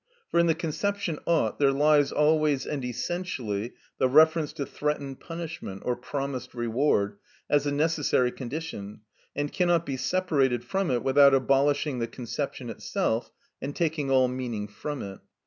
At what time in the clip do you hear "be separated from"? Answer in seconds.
9.85-10.89